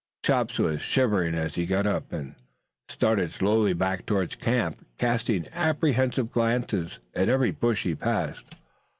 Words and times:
Chops 0.23 0.57
was 0.57 0.81
shivering 0.81 1.35
as 1.35 1.53
he 1.53 1.67
got 1.67 1.85
up 1.85 2.11
and 2.11 2.33
started 2.89 3.31
slowly 3.31 3.73
back 3.73 4.07
towards 4.07 4.33
camp, 4.33 4.83
casting 4.97 5.45
apprehensive 5.53 6.31
glances 6.31 6.97
at 7.13 7.29
every 7.29 7.51
bush 7.51 7.83
he 7.83 7.93
passed. 7.93 8.55